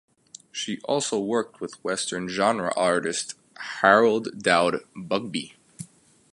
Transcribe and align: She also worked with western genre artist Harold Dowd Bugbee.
She 0.51 0.79
also 0.85 1.19
worked 1.19 1.61
with 1.61 1.83
western 1.83 2.27
genre 2.27 2.73
artist 2.75 3.35
Harold 3.81 4.41
Dowd 4.41 4.79
Bugbee. 4.95 5.53